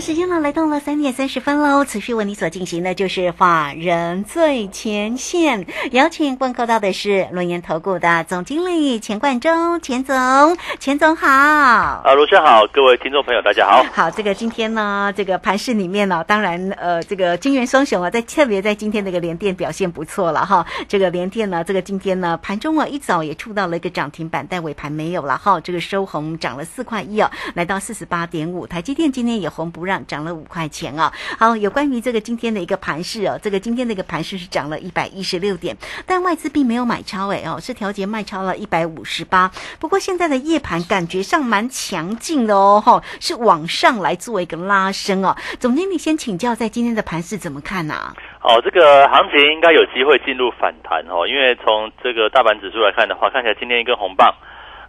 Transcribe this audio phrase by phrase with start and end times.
[0.00, 1.84] 时间呢来到了三点三十分喽。
[1.84, 11.26] 持续为你所进行的就是法人最前线，邀请观看到的是轮研投顾的总经理钱冠中，钱总，钱总好。
[11.28, 13.84] 啊，卢轩好，各位听众朋友大家好。
[13.92, 20.64] 好，这个今天呢，这个盘市里面呢，当然呃，这个金元双雄啊，在特别在今天这个联电表现不错了哈。
[20.86, 25.60] 这个联电呢，这个今天呢，盘中啊一早也触到了一个涨停板，但尾盘没有了哈。
[25.60, 28.66] 这个收红涨了四块一啊，来到四十八点五。
[28.66, 31.10] 台积电今天也红不让，涨了五块钱啊。
[31.38, 39.50] 好，有关于这个今天的一个盘势哦，这个今天的一个盘势是涨了一百一十六点，但外资并没有买超哎哦，是调节卖超了一百五十八。
[39.80, 45.34] 不过现在的夜盘感觉上蛮强劲的哦，哈，是往上来做一个拉升哦。
[45.58, 47.94] 总经理先请教，在今天的盘势怎么看呢、
[48.42, 54.34] 哦，这个行情应该有机会进入反弹哦，因为从这个大盘指数来看的话，看起来今天一根红棒，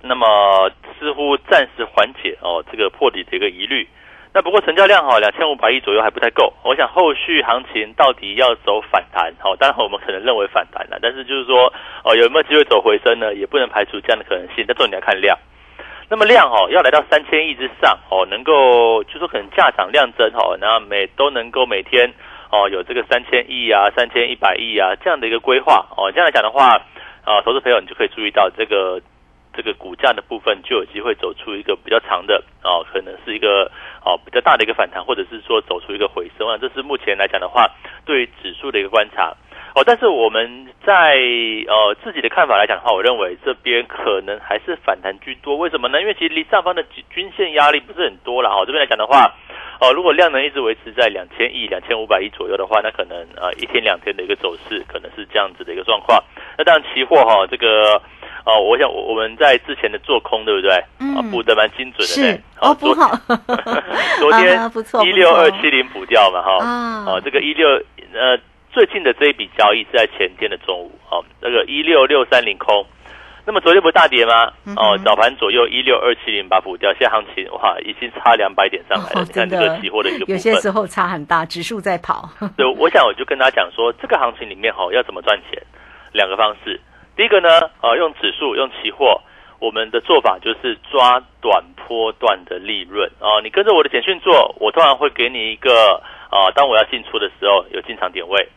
[0.02, 0.70] 那么
[1.00, 3.88] 似乎暂时缓解哦这个破底的一个疑虑。
[4.32, 13.34] 那不过成交量哈两千五百亿左右还不太够，我想后续行情到底要走反弹哦，当然我们可能认为反弹了，但是就是说哦有没有机会走回升呢？
[13.34, 15.36] 也不能排除这样的可能性，但重点要看量。
[16.10, 22.14] 那么量哦要来到三千亿之上哦，能够就说可能价涨量增哦，然后每都能够每天
[22.52, 26.80] 哦有这个三千亿啊、三千一百亿啊这样的一个规划哦，这样来讲的话
[27.26, 29.02] 啊，投资朋友你就可以注意到这个
[29.60, 33.70] 这个股价的部分就有机会走出一个比较长的哦，可能是一个
[34.06, 37.70] 哦比较大的一个反弹，或者是说走出一个回升啊，这是目前来讲的话
[38.06, 39.36] 对于指数的一个观察。
[39.76, 41.16] 哦，但是我们在
[41.68, 45.56] 呃自己的看法来讲的话，我认为这边可能还是反弹居多。
[45.58, 46.02] 为什么呢？
[46.02, 48.66] 因为其实离上方的均均线压力不是很多了哈。
[48.66, 49.32] 这边来讲的话，
[49.80, 56.22] 哦，如果量能一直维持在两千亿、两千五百亿左右的话，那可能呃一天两天的一个走势可能是这样子的一个状况。
[56.58, 58.02] 那当然期货哈，这个
[58.46, 60.84] 哦，我想我我们在之前的做空对不对？
[61.00, 62.38] 嗯啊，补的蛮精准的是呢。
[62.60, 63.16] 哦，不好，
[64.20, 64.60] 昨天
[65.06, 66.58] 一六二七零补掉嘛哈。
[66.66, 67.70] 啊哦，这个一六
[68.14, 68.38] 呃
[68.72, 72.86] 最近的这一笔交易是在前天的中午哦，那个一六六三零空。
[73.46, 74.54] 那么昨天不是大跌吗？
[74.66, 79.22] 嗯哦，早盘左右一六二七零把补掉，现在行情哇已经差两百点上来了。
[79.22, 82.30] 哦你看这个期货的一个部分，有些时候差很大，指数在跑。
[82.56, 85.60] 对，我想我就跟大家讲说，这个行情里面哈、要怎么赚钱，
[86.14, 86.80] 两个方式。
[87.16, 87.50] 第一个呢，
[87.82, 89.20] 呃，用指数用期货，
[89.60, 98.48] 我们的做法就是抓短波段的利润哦、你跟着我的简讯做，我通常会给你一个啊、当我要进出的时候有进场点位，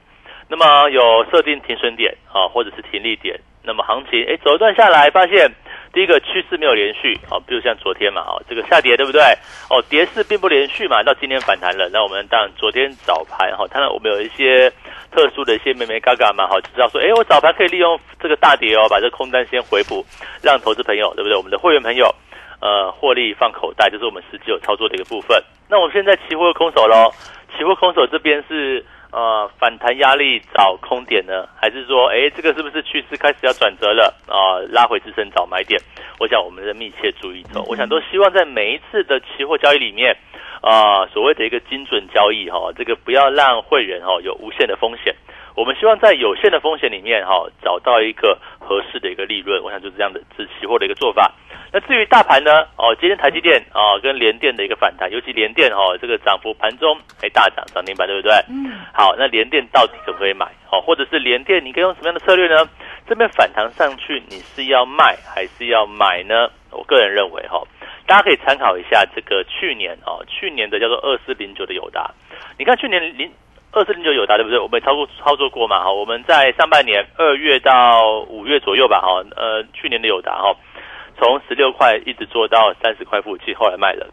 [0.52, 3.40] 那么有设定停损点啊、或者是停利点。
[3.64, 5.50] 那么行情哎走一段下来，发现
[5.94, 9.22] 第一个趋势没有连续啊、比如像昨天嘛啊，这个下跌对不对？
[9.70, 11.88] 哦，跌势并不连续嘛，到今天反弹了。
[11.90, 14.70] 那我们当然昨天早盘哈，当然我们有一些
[15.10, 20.04] 特殊的一些妹妹嘎嘎嘛，好，就知道说，哎，我早盘可以利用这个大跌哦，把这个空单先回补，
[20.42, 21.34] 让投资朋友对不对？
[21.34, 22.14] 我们的会员朋友
[22.60, 25.42] 呃获利放口袋，这是我们实际有操作的一个部分。
[25.70, 27.10] 那我们现在期货空手喽，
[27.56, 35.80] 期货空手这边是呃反弹压力找空点呢，还是说，哎，这个是不是趋势开始要转折了啊、拉回支撑找买点？
[36.18, 40.16] 我想我们的密切注意着，我想都希望在每一次的期货交易里面，
[40.60, 45.14] 啊、所谓的一个精准交易哈、这个不要让会员哈、有无限的风险。
[45.54, 49.62] 我们希望在有限的风险里面哈、找到一个合适的一个利润。
[49.62, 51.30] 我想就是这样的，是期货的一个做法。
[51.72, 52.50] 那至于大盘呢？
[52.76, 58.32] 哦，今天台积电啊、跟联电的一个反弹，尤其联电哦，这个涨幅盘中还大涨涨停板，对不对？
[58.50, 60.46] 嗯，好，那联电到底可不可以买？
[60.70, 62.68] 哦，或者是联电，你可以用什么样的策略呢？
[63.08, 66.50] 这边反弹上去，你是要卖还是要买呢？
[66.70, 67.62] 我个人认为哈、
[68.06, 72.10] 大家可以参考一下这个去年哦，去年的叫做二四零九的友达，
[72.58, 73.30] 你看去年零
[73.72, 74.58] 二四零九友达对不对？
[74.58, 80.54] 我们操作操作过嘛哈，我们在上半年二月到五月左右吧哈，呃，去年的友达哈，
[81.18, 84.06] 从十六块一直做到三十块附近，后来卖了。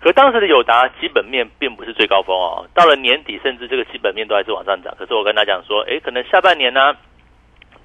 [0.00, 4.94] 可当时的友达基本面并不是最高峰哦，到了年底甚至这个基本面都还是往上涨。
[4.96, 6.96] 可是我跟他讲说，诶，可能下半年呢，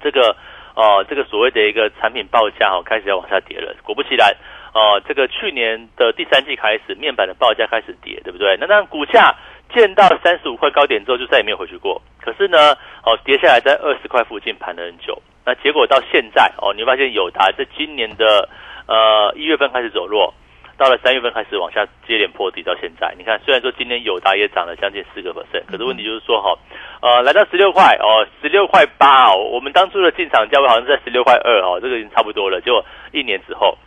[0.00, 0.36] 这个
[0.76, 3.74] 哦、这个所谓的一个产品报价哦开始要往下跌了。
[3.82, 4.30] 果不其然，
[4.74, 8.58] 哦、这个去年的第三季开始，面板的报价开始跌，对不对？
[8.60, 9.34] 那当然股价
[9.74, 12.00] 见到三十五块高点之后，就再也没有回去过。
[12.20, 12.72] 可是呢，
[13.04, 15.20] 哦，跌下来在二十块附近盘了很久。
[15.44, 18.48] 那结果到现在哦，你发现友达在今年的
[18.86, 20.32] 呃一月份开始走弱。
[20.78, 26.52] 到了三月份开始往下接连破底，到现在，你看虽然说今年友达也涨了将近四个 percent，可是问题就是说哈，
[27.00, 33.78] 呃，来到十六块哦，十六块八哦，我们当初的进场价位好像在十六块二哦，这个已经差不多了，结果一年之后。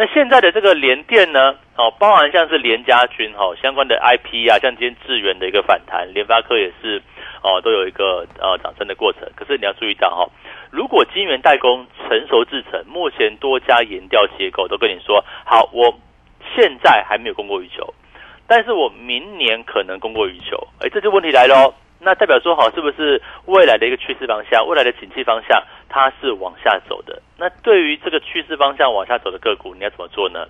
[0.00, 1.56] 那现在的这个联电呢？
[1.74, 7.02] 哦，包含像是联家军哈相关的 IP 啊，像今天智源的一个反弹，联发科也是
[7.42, 9.22] 哦，都有一个呃涨升的过程。
[9.34, 10.30] 可是你要注意到哈，
[10.70, 15.92] 如果晶圆代工成熟制成，目前多家研调机构都跟你说，好，我
[16.54, 17.92] 现在还没有供过于求，
[18.46, 20.56] 但是我明年可能供过于求。
[20.78, 21.74] 哎，这就问题来喽。
[22.00, 27.20] 那代表说好，是不是未来的一个趋势方向，未来的景气方向，它是往下走的？
[27.36, 30.46] 那对于这个趋势方向往下走的个股，你要怎么做呢？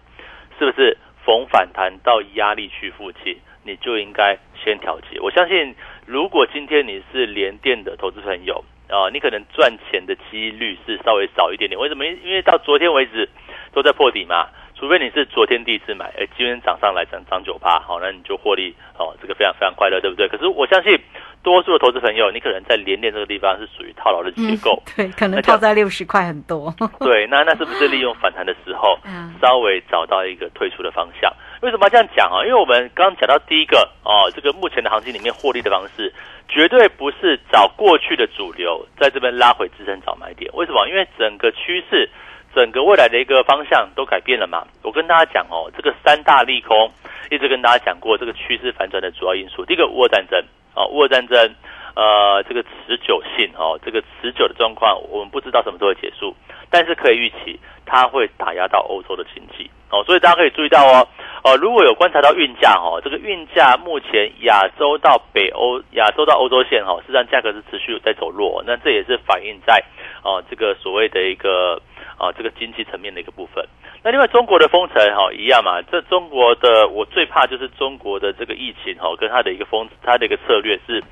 [0.58, 5.18] 是不是逢反弹到压力区附近，你就应该先调节？
[5.20, 5.74] 我相信，
[6.06, 11.80] 如果今天你是联电的投资朋友啊，你可能赚钱的几率是稍微少一点点。
[11.80, 12.04] 为什么？
[12.04, 13.28] 因为到昨天为止
[13.72, 14.48] 都在破底嘛。
[14.78, 20.28] 除非你是昨天第一次买，哎，今天涨上来涨涨九八，好，那你就获利，哦，这个非常非常快乐，对不对？
[20.28, 20.98] 可是我相信。
[21.40, 26.74] 多数的投资朋友，你可能在连电这个地方是属于套牢的结构，对，可能套在六十块很多。
[26.98, 28.98] 对，那那是不是利用反弹的时候，
[29.40, 31.32] 稍微找到一个退出的方向？
[31.62, 32.42] 为什么要这样讲啊？
[32.44, 36.12] 因为我们刚刚讲到第一个哦，这个目前的行情里面获利的方式，
[36.48, 40.50] 绝对不是找过去的主流在这边拉回支撑找买点。
[40.54, 40.88] 为什么？
[40.88, 42.10] 因为整个趋势、
[42.54, 44.66] 整个未来的一个方向都改变了嘛。
[44.82, 46.90] 我跟大家讲哦，这个三大利空，
[47.30, 50.42] 一直跟大家讲过，这个趋势反转的主要因素，第一个俄乌战争。
[50.74, 51.36] 啊，乌俄战争，
[51.96, 56.36] 呃，这个持久性哦，这个持久的状况，我们不知道什么时候会结束，
[56.70, 61.08] 但是可以预期它会打压到欧洲的经济哦，所以大家可以注意到哦，
[61.42, 69.82] 哦，如果有观察到运价哦，这个运价目前亚洲到北欧、亚洲到欧洲线哈，实际上价格是持续在走弱，那这也是反映在
[70.22, 71.82] 哦这个所谓的一个
[72.18, 73.64] 啊这个经济层面的一个部分。
[74.02, 81.02] 那另外中国的封城哈一样嘛，这中国的我最怕就是中国的这个疫情哈，跟它的一个封，它的一个策略是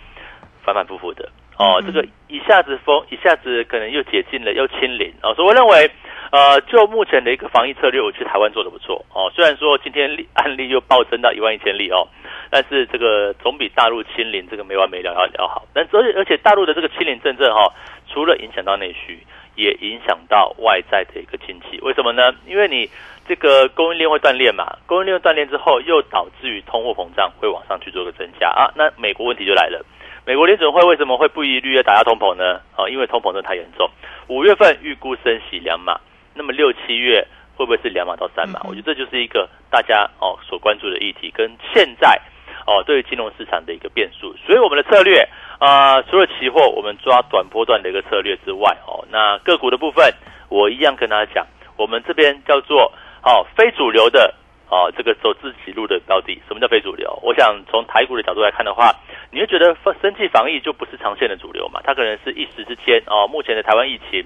[0.62, 5.90] 反反复复的哦，这个一下子封，一下子可能又解禁了，又清零哦，所以我认为，
[6.30, 12.06] 呃，就目前的一个防疫策略，我觉得台湾做的不错哦，虽然说今天案例又暴增到一万一千例哦，
[12.50, 17.72] 但是这个总比大陆清零这个没完没了要要好，但而且而且大陆的这个清零政策哈，
[18.06, 19.18] 除了影响到内需。
[19.56, 22.32] 也影响到外在的一个经济，为什么呢？
[22.46, 22.88] 因为你
[23.26, 28.70] 这个供应链会断裂嘛，供应链断裂之后，又导致于通货膨胀会往上去做个增加啊。
[28.76, 29.84] 那美国问题就来了，
[30.24, 32.60] 美国联准会为什么会不一律要打压通膨呢？
[32.76, 33.90] 啊，因为通膨真的太严重。
[34.28, 35.98] 五月份预估升息两码，
[36.34, 37.26] 那么六七月
[37.56, 38.60] 会不会是两码到三码？
[38.64, 42.20] 我觉得这就是一个大家哦所关注的议题，跟现在
[42.66, 44.34] 哦对于金融市场的一个变数。
[44.46, 45.26] 所以我们的策略。
[45.58, 50.12] 啊，除了期货，我们抓短波段的一个策略之外，哦，那个股的部分，
[50.50, 51.46] 我一样跟大家讲，
[51.78, 52.92] 我们这边叫做
[53.24, 54.34] 哦非主流的
[54.68, 56.38] 哦这个走自己路的标的。
[56.46, 57.18] 什么叫非主流？
[57.22, 58.94] 我想从台股的角度来看的话，
[59.32, 61.80] 你会觉得生计防疫就不是长线的主流嘛？
[61.82, 64.22] 它可能是一时之间哦，目前的台湾疫情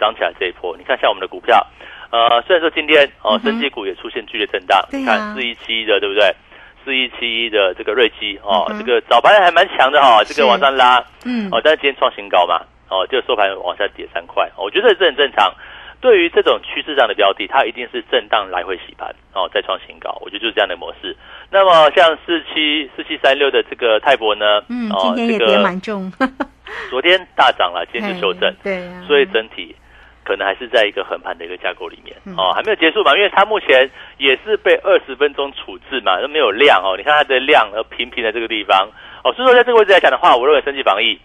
[0.00, 1.64] 涨起来这一波，你看像我们的股票，
[2.10, 6.34] 呃，虽然说今天哦生技股也出现剧烈震荡，你看四一七的对不对？
[6.84, 15.52] 四一七一的这个瑞基哦，这个早盘还蛮强的哈，这个往上拉，嗯，哦，但是今天创新高嘛，哦，就收盘往下跌三块，我觉得这很正常。
[16.00, 21.16] 对于这种趋势上的标的，它一定是震荡来回洗盘，哦，再创新高，我觉得就是这样的模式。
[21.48, 26.12] 那么像四七四七三六的这个泰博呢，嗯，今天也跌蛮重，
[26.90, 29.76] 昨天大涨了，今天就修正，对，所以整体。
[30.24, 36.94] 可能还是在一个横盘的一个架构里面哦，还没有结束嘛，因为它目前也是被二十分钟处置嘛，都没有量哦。
[36.96, 38.88] 你看它的量而平平的这个地方
[39.24, 41.18] 哦，所以说在这个位置来讲的话，我认为升级防疫，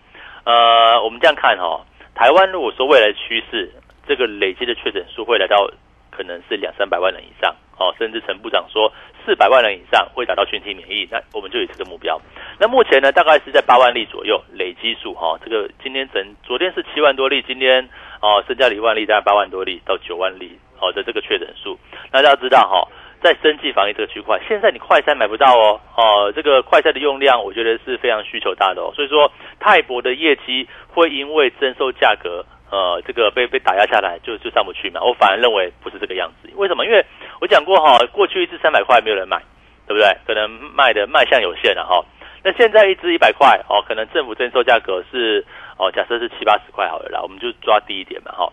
[0.46, 1.86] 呃，我们这样看哈，
[2.16, 3.72] 台湾如果说未来的趋势，
[4.08, 5.70] 这个累积的确诊数会来到
[6.10, 8.92] 可能是两三百万人以上哦，甚至陈部长说
[9.24, 12.20] 四百万人以上会达到群体免疫，那我们就以这个目标。
[12.60, 17.88] 那目前呢，大概是在八万例左右累积数哈，这个今天整昨天是七万多例，今天。
[18.22, 21.78] 哦，增加了一万例，大概八万多例到九万例，好的这个确诊数。
[22.12, 22.88] 那大家知道哈，
[23.22, 28.92] 在生计防疫这个区块，现在你快筛买不到哦，哦，这个快筛的用量，我觉得是非常需求大的哦。
[28.96, 35.02] 所以说，泰博的业绩会因为征收价格，呃，这个被被打压下来，就就上不去嘛。
[35.04, 36.50] 我反而认为不是这个样子。
[36.56, 36.86] 为什么？
[36.86, 37.06] 因为
[37.40, 39.42] 我讲过哈，过去一支三百块没有人买，
[39.88, 40.08] 对不对？
[40.26, 42.04] 可能卖的卖相有限了哈。
[42.44, 45.46] 那现在一支一百块哦，可能政府征收价格是。
[45.80, 48.52] 哦，假设是七八十块好了啦，我们就抓低一点嘛，哈，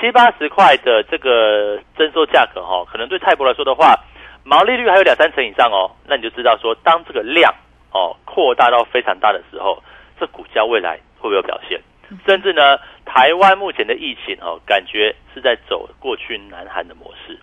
[0.00, 3.94] 七八十块的这个征收价格，哈，可能对泰博来说的话，
[4.42, 7.54] 毛利率还有两三成以上哦，那你就知道说，当这个量
[7.92, 9.80] 哦扩大到非常大的时候，
[10.18, 11.80] 这股价未来会不会有表现？
[12.26, 17.38] 甚至呢，台湾目前的疫情哦，感觉是在走过去南韩的模式，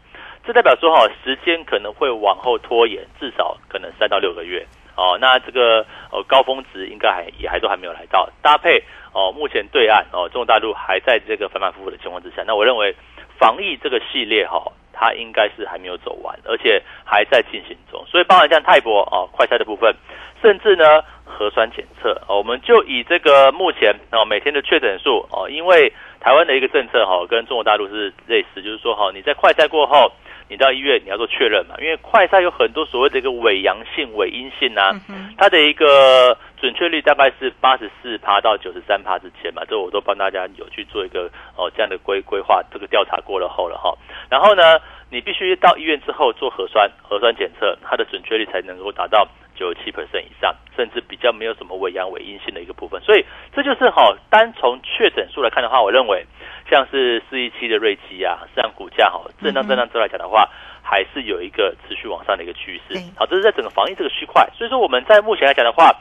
[0.46, 4.68] 这代表说哈，时间可能会往后拖延，至少可能三到六个月。
[5.02, 12.96] 哦，那这个呃高峰值应该还也还都还没有来到，搭配哦，目前对岸哦，中国大陆还在这个反反复复的情况之下，那我认为
[13.40, 14.62] 防疫这个系列哈，
[14.94, 18.06] 它应该是还没有走完，而且还在进行中。
[18.06, 19.92] 所以包含像泰博哦，快筛的部分，
[20.40, 30.12] 甚至呢核酸检测哦，我们就以这个目前哦每天的确诊数哦，因为台湾的一个政策哈，跟中国大陆是类似，就是说哈，你在快筛过后。
[30.52, 31.76] 你到医院你要做确认嘛？
[31.80, 34.92] 因为快筛有很多所谓的一个伪阳性、伪阴性啊，
[35.38, 39.64] 它的一个准确率大概是八十四趴到九十三趴之间嘛。
[39.66, 43.98] 这我都帮大家有去做一个哦这样的规规划，这个调查过了后了哈。
[44.30, 44.78] 然后呢，
[45.10, 53.00] 你必须到医院之后做核酸核酸检测，它的准确率才能够达到九十七 percent 以上，甚至比较没有什么伪阳伪阴性的一个部分。
[53.04, 53.24] 所以
[53.56, 56.26] 这就是哈，单从确诊数来看的话，我认为。
[56.72, 60.50] 像是四一七的瑞奇啊，这样股价哈震荡震荡之后来讲的话，
[60.82, 62.98] 还是有一个持续往上的一个趋势。
[63.18, 65.94] 好，这是在整个防疫这个区块，所以说我们在目前来讲的话，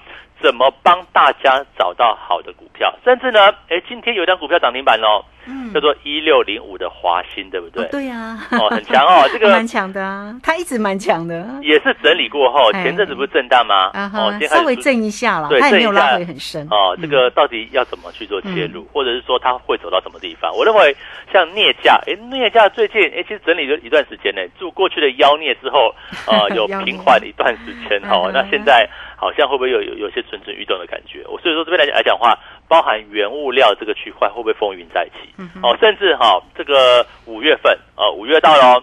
[0.42, 2.94] 怎么帮大家找到好的股票？
[3.04, 5.24] 甚至呢，哎，今天有一张股票涨停板哦。
[5.72, 7.84] 叫做一六零五的华兴，对不对？
[7.88, 11.44] 对呀，哦，很强哦， 这个蛮强的啊，它一直蛮强的。
[11.62, 13.90] 也是整理过后，前阵子不是震荡吗？
[14.14, 16.68] 哦，稍微震一下了，对，它也没有拉回很深。
[16.70, 20.54] 哦，这个到底要怎么去做切入，或者是说它会走到什么地方？
[20.54, 20.94] 我认为
[21.32, 25.92] 像镍价，哎，镍价最近哎，其实整理了一段时间呢，就过去的妖孽之后，
[26.26, 28.86] 啊， 有平缓一段时间哦，那现在
[29.20, 31.22] 好像会不会有有有些蠢蠢欲动的感觉？
[31.28, 32.38] 我所以说这边来讲来讲话。
[32.70, 35.34] 包含原物料这个区块会不会风云再起？
[35.60, 38.80] 哦，甚至哈，这个五月份哦，五月到了，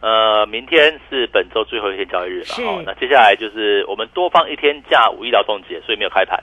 [0.00, 2.46] 呃，明天是本周最后一天交易日了。
[2.64, 6.42] 哦，那接下来就是我们多放一天假，五一劳动节，所以没有开盘。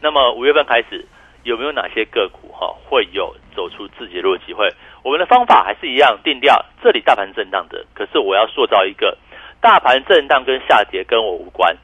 [0.00, 1.04] 那么五月份开始，
[1.42, 4.72] 有没有哪些个股哈会有走出自己路的机会？
[5.02, 9.18] 我们的方法还是一样，定调这里大盘震荡的，可是我要塑造一个
[9.60, 11.76] 大盘震荡跟下跌跟我无关，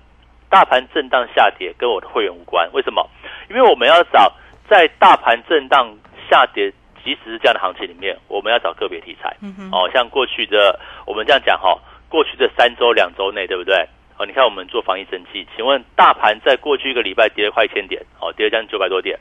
[0.54, 2.70] 大盘震荡下跌跟我的会员无关。
[2.72, 3.04] 为什么？
[3.50, 4.32] 因为我们要找。
[4.66, 5.94] 在大盘震荡
[6.30, 6.72] 下跌，
[7.04, 9.36] 即使是这样的行情里面，我们要找个别题材。
[9.70, 11.76] 哦，像过去的我们这样讲哈，
[12.08, 13.74] 过去的三周、两周内，对不对？
[14.16, 19.18] 哦，你看我们做防疫升级，请问大盘在过去一个礼拜跌了快一千点，哦，跌了将近九百多点，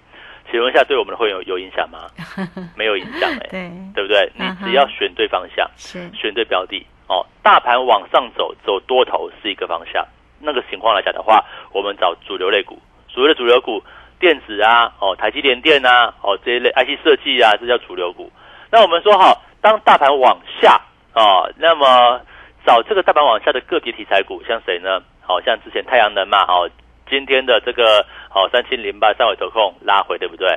[0.49, 2.07] 请问一下，对我们的会有有影响吗？
[2.77, 4.31] 没有影响哎，对对不对？
[4.35, 10.07] 你只要选对方向，选对标的，哦，大盘往上走，走多头是一个方向。
[10.43, 13.81] 那个情况来讲的话，我们找主流类股，所谓的主流股。
[14.19, 18.31] 电子啊，哦，台积电电啊，哦，这一类 IC 设计啊，这叫主流股。
[18.71, 20.79] 那我们说哈，当大盘往下
[21.11, 22.21] 啊，那么
[22.65, 25.01] 找这个大盘往下的个别题材股，像谁呢？
[25.19, 26.69] 好像之前太阳能嘛，哦，
[27.09, 30.47] 今天的这个哦三千零八三尾投控拉回，对不对？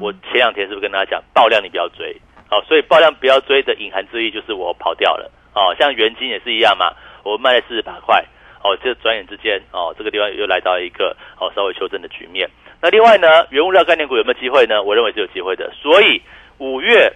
[0.00, 2.16] 我前两天是不是跟大家讲爆量你不要追？
[2.48, 5.30] 好，所以爆量不要追的隐含之意就是我跑掉了。
[5.52, 8.24] 哦，像元金也是一样嘛，我卖了四十八块，
[8.62, 12.48] 哦，这转眼之间哦，这个地方又来到一个哦稍微修正的局面。
[12.82, 14.82] 那另外呢，原物料概念股有没有机会呢？
[14.82, 15.70] 我认为是有机会的。
[15.82, 16.20] 所以
[16.58, 17.12] 五月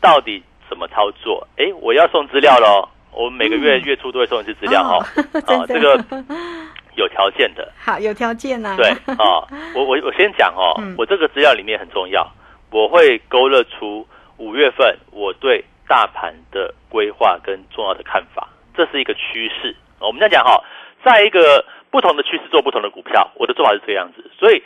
[0.00, 1.46] 到底怎么操作？
[1.56, 2.88] 哎，我要送资料喽！
[3.10, 4.96] 我们每个月月初都会送一次资料哈。
[5.46, 6.02] 啊，这个
[6.96, 7.70] 有条件的。
[7.78, 8.74] 好，有条件呢。
[8.78, 9.44] 对啊，
[9.76, 12.26] 我我我先讲哦，我这个资料里面很重要，
[12.70, 14.06] 我会勾勒出
[14.38, 19.76] 五月份我对大盘的规划跟重要的看法，这是一个趋势。
[20.00, 20.58] 我们这样讲哈，
[21.04, 24.62] 在一个不同的趋势做不同的股票，我的做法是这个样子，所以。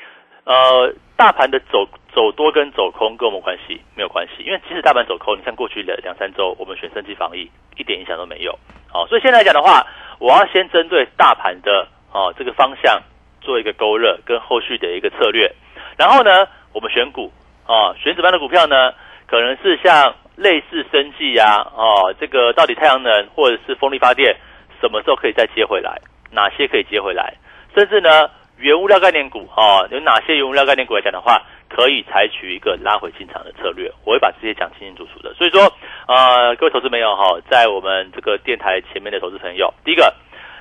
[0.47, 8.57] 呃，大盘的走走多跟走空跟我们关系没有关系，因为即使大盘走空，你看过去的两三周，我们选升级防疫一点影响都没有。
[8.89, 9.85] 好，所以现在来讲的话，
[10.21, 13.03] 我要先针对大盘的哦这个方向
[13.41, 15.53] 做一个勾勒跟后续的一个策略，
[15.99, 17.33] 然后呢，我们选股
[17.67, 18.93] 啊，选指标的股票呢，
[19.27, 24.37] 可能是像类似生技呀，哦，这个到底太阳能或者是风力发电
[24.81, 26.01] 什么时候可以再接回来？
[26.31, 27.35] 哪些可以接回来？
[27.75, 28.31] 甚至呢？
[28.59, 33.93] 原物料概念股哦，有哪些原物料概念股来讲的话，可以采取一个拉回进场的策略？
[34.03, 35.35] 我会把这些讲清清楚楚的。
[35.35, 35.71] 所以说，
[36.09, 40.11] 呃，各位投资朋友哈，在我们这个电台前面的投资朋友，第一个，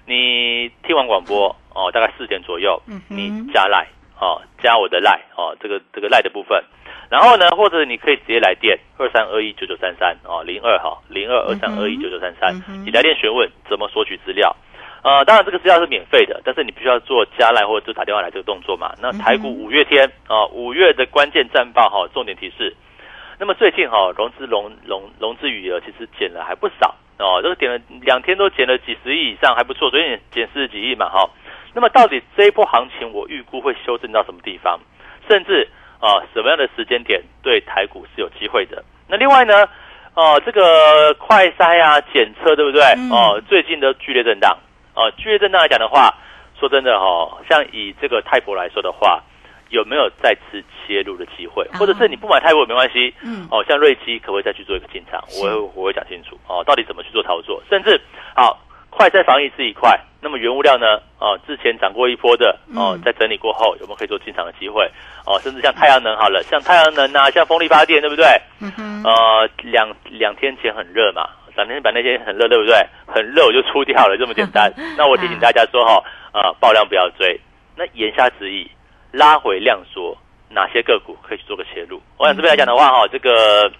[0.06, 3.88] 你听完广播哦，大概四点左右，你加赖
[4.20, 6.62] 哦，加我的赖哦，这个这个赖的部分，
[7.10, 12.54] 然后呢，或者你可以直接来电二三二一九九三三哦，零二哈零二二三二一九九三三，
[12.84, 14.54] 你来电询问怎么索取资料。
[15.06, 18.92] 呃，当然这个资料是免费的，但是你必须要做加赖或者就打电话来这个动作嘛。
[19.00, 22.76] 那台股五月天啊，五月的关键战报哈，重点提示。
[23.38, 29.92] 那么最近哈，融资融融融资余额其实减了还不少哦，这个减了两天都减了几十亿以上，还不错。
[29.92, 31.30] 昨天减四十几亿嘛哈。
[31.76, 34.80] 那么到底这一波行情我预估会修正到什么地方？
[35.30, 35.70] 甚至
[36.00, 38.84] 啊，什么样的时间点对台股是有机会的？
[39.08, 39.70] 那另外呢，
[40.16, 42.82] 哦，这个快筛啊、检测，对不对？
[42.98, 44.58] 嗯哦，最近的剧烈震荡，
[44.96, 46.14] 哦，剧烈震荡来讲的话，
[46.60, 49.22] 说真的哦，像以这个泰博来说的话，
[49.70, 51.64] 有没有再次切入的机会？
[51.74, 55.24] 啊或者是你不买泰博也没关系，嗯哦，像瑞基可不可以再去做一个进场？
[55.42, 58.00] 我会我会讲清楚哦，到底怎么去做操作，甚至
[58.36, 58.60] 好。
[58.98, 61.02] 快在防疫是一块，那么原物料呢？
[61.20, 64.90] 哦，之前涨过一波的哦嗯，在整理过后，有没有可以做进场的机会？
[65.26, 68.26] 哦，甚至像太阳能好了，像太阳能啊，像风力发电，对不对？
[68.62, 72.76] 嗯哼，呃，两两天前很热嘛，两天前那些很热，对不对？
[73.08, 74.72] 很热我就出掉了，这么简单。
[74.98, 77.40] 那我提醒大家说哈，呃，爆量不要追。
[77.76, 78.70] 那言下之意，
[79.12, 80.18] 拉回量缩，
[80.50, 82.02] 哪些个股可以去做个切入？
[82.18, 83.72] 我想这边来讲的话哈，这个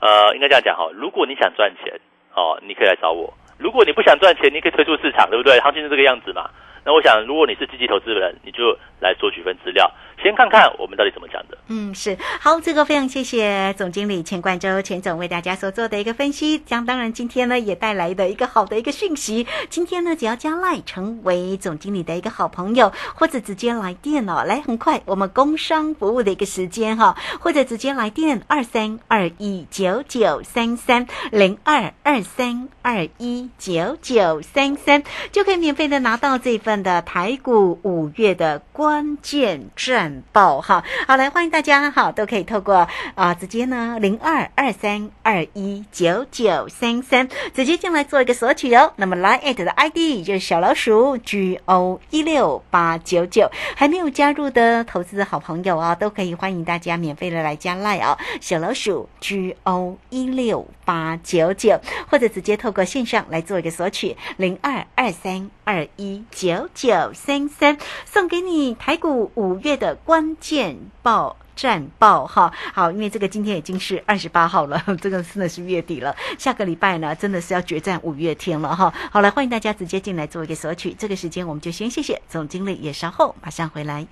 [0.00, 1.92] 呃，应该这样讲哈，如果你想赚钱，
[2.34, 5.58] 哦，你可以来找我；如果你不想赚钱，你可以退出市场，对不对？
[5.60, 6.48] 行情是这个样子嘛。
[6.84, 9.90] 那我想，如果你是积极投资人，你就来索取份资料，
[10.22, 11.56] 先看看我们到底怎么讲的。
[11.68, 16.58] 嗯，是好，这个非常谢谢总经理钱冠周钱总为大家所做的一个分析。
[16.58, 40.82] 将当然今天呢也带来的一个好的一个讯息，今天呢只要加赖成为总经理的一个好朋友，或者直接来电哦，来很快我们工商服务的一个时间哈、或者直接来电二三二一九九三三零二二三二一九九三三，就可以免费的拿到这份的台股五月的关键战爆哈。
[41.06, 48.92] 好，来欢迎大家哈，都可以透过啊、直接呢零二二三二一九九三三直接进来做一个索取哦。
[48.96, 71.36] 那么 Line 的 ID 就是小老鼠 G O 一六八九九，还没有加入的投资的好朋友啊，都可以欢迎大家免费的来加 Line 啊，小老鼠 G O 一六八九九，或者直接透过线上来做一个索取零二二三二一九九三三，送给你台股五月的关键报。
[71.56, 78.90] 战报哈，好，因为这个今天已经是二十八号了， 这个真的是月底了，下个礼拜呢真的是要决战五月天了哈。
[79.10, 84.06] 好，来欢迎大家直接进来做一个索取，这个时间我们就先谢谢总经理，也稍后马上回来。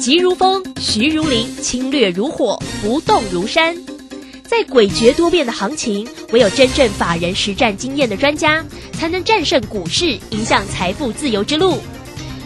[0.00, 3.76] 急如风，徐如林，侵略如火，不动如山。
[4.44, 8.64] 在诡谲多变的行情，唯有真正法人实战经验的专家，
[8.94, 11.78] 才能战胜股市，迎向财富自由之路。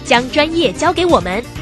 [0.04, 1.44] 将专业交给我们，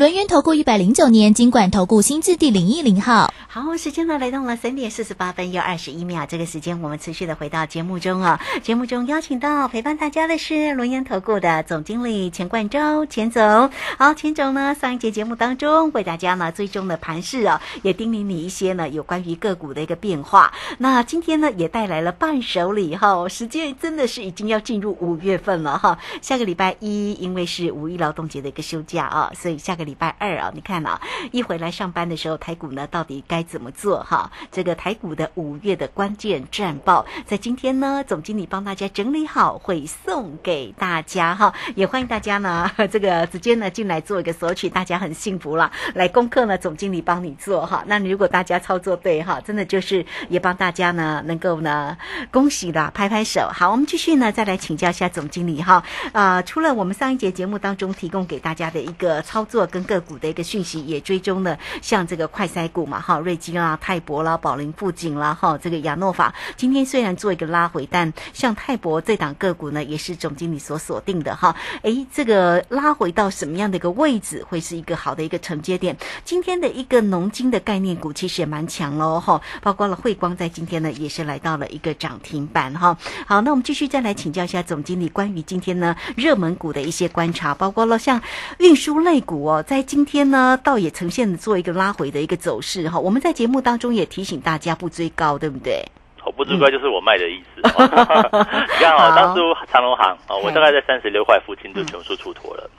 [0.00, 3.34] 轮源投顾一百零九年金管投顾新字第零一零号。
[3.52, 8.40] 好，时间呢来到了三点四十八分又二十一秒，这个时间我们持续的回到节目中啊。
[8.62, 13.68] 节目中邀请到陪伴大家的是龙岩投顾的总经理钱冠洲钱总。
[13.98, 20.52] 好，钱总呢上一节节目当中为大家呢追踪的盘势啊，也叮咛你一些呢有关于个股的一个变化。
[20.78, 25.98] 那今天呢也带来了伴手礼哈，时间真的是已经要进入五月份了哈。
[26.22, 31.00] 下个礼拜一因为是五一劳动节的一个休假啊，所以下个礼拜二啊，你看啊，
[31.32, 34.30] 一回来上班的时候，台股呢到底该该怎么做哈？
[34.52, 41.54] 这个台股的五月的关键战报，在今天呢，总经理帮大家整理好，会送给大家哈。
[41.74, 45.72] 也欢迎大家呢， 这个直接呢进来做一个索取，大家很幸福了。
[45.94, 47.82] 来功课呢，总经理帮你做哈。
[47.86, 51.96] 那如果大家操作对哈，真的就是也帮大家呢能够呢
[52.30, 53.48] 恭喜啦，拍拍手。
[53.50, 55.82] 好，我们继续呢再来请教一下总经理哈。
[56.12, 71.54] 啊，除了我们上一节节目当中提供给大家的一个操作跟个股的一个讯息，也追踪了像这个快筛股嘛哈，瑞金啦、泰博啦、宝林富锦啦哈，这个亚诺法今天虽然做一个拉回，但像泰博这档个股呢，也是总经理所锁定的哈。
[71.82, 75.96] 诶，这个拉回到什么样的一个位置，会是一个好的一个承接点？
[76.24, 82.98] 今天的一个农金的概念股其实也蛮强喽哈，包括了汇光在今天呢也是来到了一个涨停板哈。
[83.28, 88.20] 好，那我们继续再来请教一下总经理关于今天呢热门股的一些观察，包括了像
[88.58, 92.98] 运输类股哦，在今天呢倒也呈现做一个拉回的一个走势哈。
[92.98, 95.84] 我们在节目当中也提醒大家不追高，对不对？
[96.24, 97.60] 哦，不追高就是我卖的意思。
[97.76, 102.70] 哦你看哦，当初长隆行哦，我大概在三十六块附近就全数出脱了。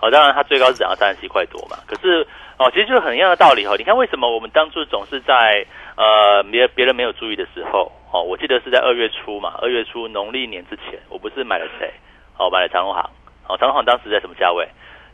[0.00, 1.76] 哦，当然它最高是涨到三十七块多嘛。
[1.86, 3.74] 可是哦，其实就是很一样的道理哈。
[3.76, 5.64] 你看为什么我们当初总是在
[5.96, 11.92] 呃别别人没有注意的时候，哦，我记得是在二月初嘛，二月初农历年之前，我不是买了谁？
[12.36, 13.02] 哦，买了长隆行。
[13.48, 14.68] 哦，长隆行当时在什么价位？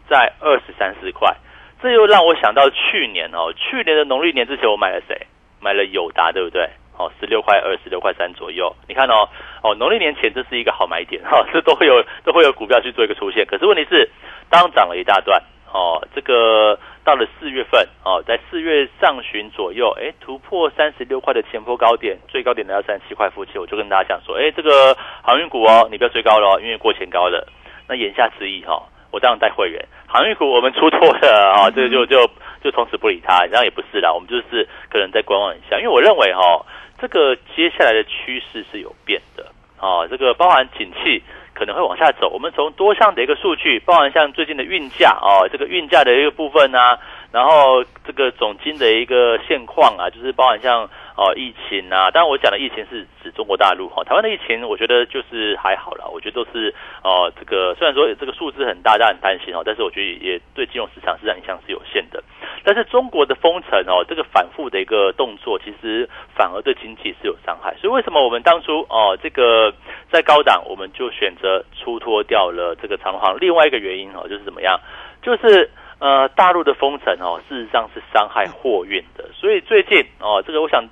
[0.08, 1.34] 在二十三四块。
[1.84, 5.14] 这又让我想到去年哦，去年的农历年之前我买了谁？
[5.60, 6.66] 买了友达，对不对？
[6.96, 8.74] 哦，十六块二、十六块三左右。
[8.88, 9.28] 你看哦，
[9.62, 13.44] 哦，农历年前这是一个好买点哈， 这都会有都会有股票去做一个出现。
[13.44, 14.08] 可是问题是，
[14.48, 15.38] 当涨了一大段
[15.70, 27.46] 哦，这个到了四月份哦，在四月上旬左右，哎，突破三十六块的前波高点，最高点来到三十七块附近，我就跟大家讲说，哎，这个航运股哦，你不要追高了，哦因为过前高了。
[27.86, 28.82] 那言下之意哈。
[29.14, 32.28] 我这样带会员，航运股我们出错了啊，这个就就
[32.60, 36.66] 就从此不理它，然后也不是啦，我们就是可能再观望一下，因为我认为哈，
[37.00, 39.46] 这个接下来的趋势是有变的
[39.78, 41.22] 啊，这个包含景气
[41.54, 46.98] 可能会往下走，我们从多项的一个数据，包含像最近的运价啊，这个运价的一个部分呢，
[47.30, 50.90] 然后这个总金的一个现况啊，就是包含像。
[51.16, 56.74] 哦，疫情啊，当然我讲的疫情是指中国大陆哈，台湾的疫情我觉得就是还好了，我觉得都是
[57.04, 62.20] 哦，这个虽然说这个数字很大，大家很担心哦，但是我觉得也对金融市场市场影响是有限的。
[62.64, 67.76] 但是中国的封城哦，这个反复的一个动作，其实反而对经济是有伤害。
[67.80, 69.72] 所以为什么我们当初哦，这个
[70.10, 73.38] 在高档我们就选择出脱掉了这个长航？
[73.38, 74.80] 另外一个原因哦，就是怎么样？
[75.22, 79.28] 就是呃，大陆的封城哦，事实上是伤害货运的。
[79.32, 80.84] 所以最近哦，这个我想。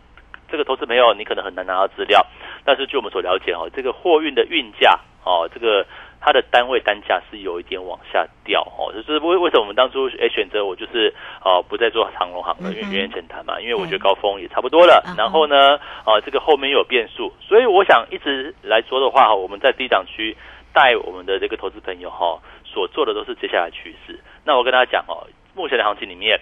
[0.53, 2.25] 这个投资朋友，你可能很难拿到资料，
[2.63, 5.87] 但是据我们所了解哦，这个货运的运价哦，这个
[6.21, 11.13] 它的单位单价是有一点往下掉哦，就是为为什么我们当初诶选择我就是
[11.43, 20.37] 哦不再做长龙行了，因为原因浅谈嘛，因为我觉得高峰也差不多了，然后呢啊这个后面又有变数，所以我想一直来说的话哈，我们在低档区
[20.75, 24.21] 带我们的这个投资朋友哈所做的都是接下来趋势。
[24.45, 26.39] 那我跟大家讲哦，目前的行情里面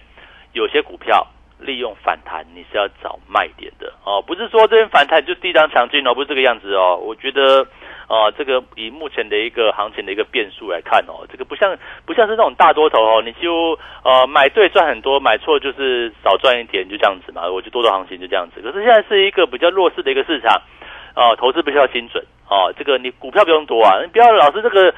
[0.53, 1.25] 有些股票。
[1.61, 6.96] 利用反弹，你是要找卖点的哦，不是说这边反弹就低档强进哦，不是这个样子哦。
[6.96, 7.66] 我觉得，
[8.09, 17.49] 呃，这个以目前的一个行情的一个变数来看哦，这个不像不像是那种大多头哦，你就呃买对赚很多，买错就是少赚一点，就这样子嘛。
[17.49, 18.61] 我就多头行情就这样子。
[18.61, 20.61] 可是现在是一个比较弱势的一个市场，
[21.14, 22.73] 哦，投资必须要精准哦。
[22.77, 24.94] 这个你股票不用多啊，你不要老是这个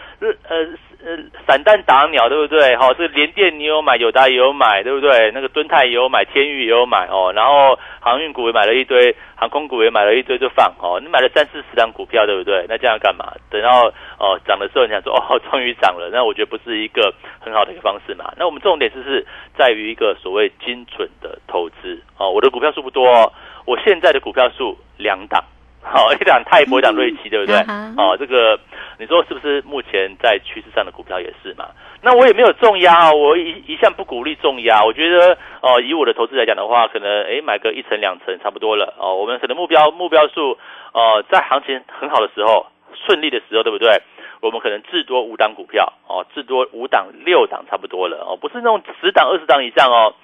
[0.48, 0.66] 呃。
[1.04, 2.76] 呃，散弹打鸟，对不对？
[2.76, 5.32] 哈，这个联电你有买，友达也有买，对不对？
[5.34, 7.32] 那个敦泰也有买，天宇也有买哦。
[7.34, 11.00] 然后航运股也买了一堆，航空股也买了一堆，就放哦。
[11.02, 12.66] 你买了三四十张股票，对不对？
[12.68, 13.32] 那这样干嘛？
[13.50, 18.32] 等到哦涨的时候，你想说哦， 终于涨了，那我觉得不是一个很好的一个方式嘛。
[18.38, 19.26] 那我们重点就是
[19.58, 22.30] 在于一个所谓精准的投资哦。
[22.30, 23.32] 我的股票数不多，
[23.66, 25.42] 我现在的股票数两档。
[25.82, 27.56] 好， 一档泰博，一档瑞奇，对不对？
[27.96, 28.58] 哦，这个
[28.98, 29.60] 你说是不是？
[29.62, 31.66] 目前在趋势上的股票也是嘛？
[32.02, 34.84] 那我也没有重压，我一一向不鼓励重压。
[34.84, 39.16] 我觉得哦，以我的投资来讲的话，可能诶买个一层两层差不多了哦。
[39.16, 40.58] 我们可能目标目标数
[40.92, 42.66] 哦，在行情很好的时候、
[43.06, 44.00] 顺利的时候，对不对？
[44.40, 50.14] 我们可能至多五档股票哦，至多五档六档差不多了哦，不是那种十档二十档以上哦。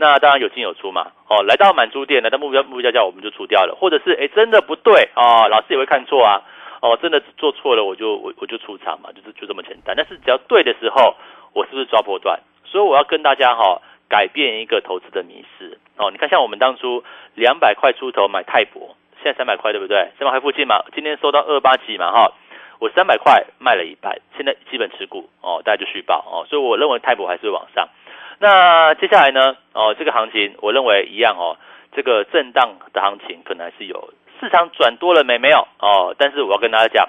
[0.00, 6.40] 那当然有进有出嘛，哦，来到满足点，来到目标目标价，我们就出掉了，或者是哎真的不对啊，老师也会看错啊，
[6.80, 9.96] 哦，真的做错了，我就我我就出场嘛，就是就这么简单。
[9.96, 11.16] 但是只要对的时候，
[11.52, 12.38] 我是不是抓破段？
[12.64, 16.12] 所以我要跟大家哈改变一个投资的迷失哦。
[16.12, 17.02] 你看像我们当初
[17.34, 20.12] 两百块出头买泰博，现在三百块对不对？
[20.16, 22.32] 三百块附近嘛，今天收到二八几嘛哈，
[22.78, 27.88] 我三百块卖了一半，现在基本持股哦，大家就续报哦，所以我认为泰博还是往上。
[28.38, 29.56] 那接下来呢？
[29.72, 31.56] 哦，这个行情我认为一样哦。
[31.92, 35.38] 这个震荡的行情可能还是有市场转多了没？
[35.38, 36.14] 没有哦。
[36.18, 37.08] 但是我要跟大家讲，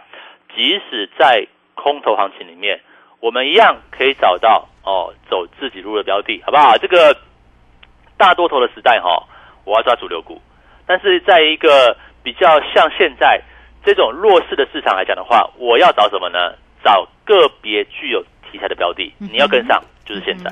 [0.56, 2.80] 即使在空头行情里面，
[3.20, 6.78] 我们一样可以找到哦走自己路的标的，好不好？
[6.78, 7.16] 这个
[8.18, 9.24] 大多头的时代哈，
[9.66, 10.42] 我要抓主流股。
[10.88, 13.40] 但是在一个比较像现在
[13.86, 16.56] 这种弱势的市场来讲的话，我要找什么呢？
[16.84, 20.50] 找个别具有题材的标的，你要跟上，就是现在。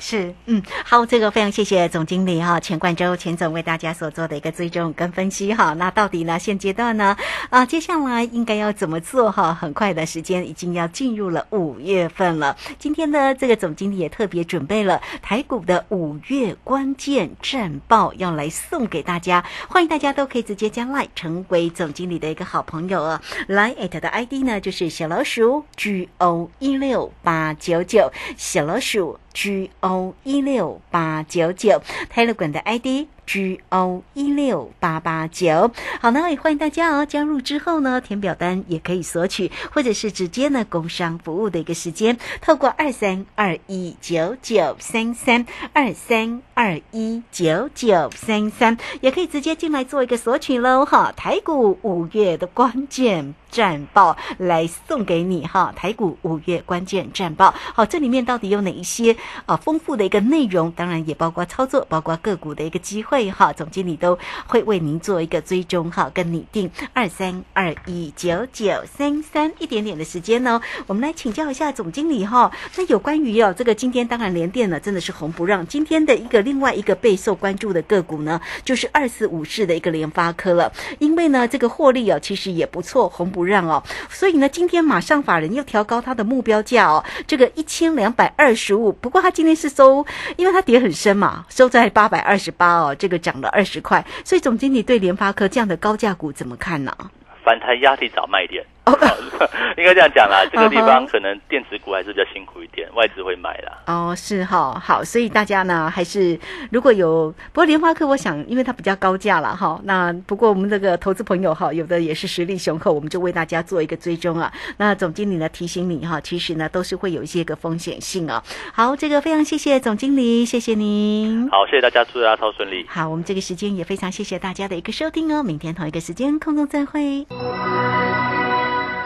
[0.00, 5.74] 是，嗯，好，这个非常谢谢总经理哈，钱冠洲钱总为大家所做的一个追踪跟分析哈。
[5.74, 7.14] 那到底呢，现阶段呢，
[7.50, 9.52] 啊，接下来应该要怎么做哈？
[9.52, 12.56] 很快的时间已经要进入了五月份了。
[12.78, 23.20] 今天呢，这个总经理也特别准备了台股的五月关键战报要来送给大家，欢迎大家都可以直接加来成为总经理的一个好朋友哦。
[23.48, 30.14] 来艾特的 ID 呢就是小老鼠 G O 一六八九九，小老鼠 G O。
[30.24, 33.06] 一六八九九，泰勒管的 ID。
[33.30, 35.70] G O 一六八八九。
[36.00, 51.12] 好，那也欢迎大家哦，加入之后呢，填表单也可以索取，或者是直接呢工商服务的一个时间，透过二三二一九九三三二三二一九九三三，也可以直接进来做一个索取喽哈。
[51.16, 53.32] 台股五月的关键。
[53.50, 60.70] 战报来送给你哈，台股五月关键战报，好，这里面到底有哪一些啊丰富的一个内容？
[60.70, 83.40] 当然也包括操作，包括个股的一个机会哈，总经理都会为您做一个追踪哈，跟拟定二三二一九九三三一点点的时间呢，我们来请教一下总经理哈，那有关于哦这个今天当然连电呢真的是红不让，今天的一个另外一个备受关注的个股呢，就是二四五四的一个联发科了，因为呢这个获利哦其实也不错，红不。
[83.50, 88.92] 让哦，所以呢，今天马上法人又调高它的目标价哦，这个一千两百二十五。
[88.92, 90.06] 不过它今天是收，
[90.36, 94.02] 因为它跌很深嘛，收在八百二十八哦，这个涨了二十块。
[94.24, 96.96] 所以总经理对联发科这样的高价股怎么看呢？
[97.44, 98.64] 反弹压力早卖点。
[99.76, 103.78] 应该这样讲啦， 这个地方可能电子股还是比较辛苦一点，外资会买啦。
[103.86, 106.38] 哦，是哈，好，所以大家呢还是
[106.70, 109.80] 如果有，不过莲花科，我想因为它比较高价了哈。
[109.84, 114.52] 那不过我们这个投资朋友哈，有的也是实力雄厚，我们就为大家做一个追踪啊。
[114.76, 118.42] 那总经理呢提醒你哈，其实呢都是会有一些个风险性啊。
[118.72, 121.48] 好，这个非常谢谢总经理，谢谢您。
[121.50, 122.84] 好，谢谢大家，祝大家超顺利。
[122.88, 125.42] 好，我们这个时间也非常谢谢大家的一个收听哦。
[125.42, 127.26] 明天同一个时间空中再会。